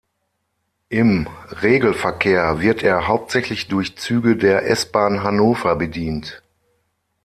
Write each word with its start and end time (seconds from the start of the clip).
Im 0.89 1.27
Regelverkehr 1.61 2.59
wird 2.59 2.81
er 2.81 3.07
hauptsächlich 3.07 3.67
durch 3.67 3.95
Züge 3.99 4.35
der 4.35 4.67
S-Bahn 4.67 5.21
Hannover 5.21 5.75
bedient. 5.75 6.41